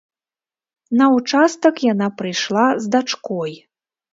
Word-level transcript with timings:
На 1.01 1.09
ўчастак 1.17 1.75
яна 1.93 2.07
прыйшла 2.23 2.65
з 2.87 2.93
дачкой. 2.97 3.51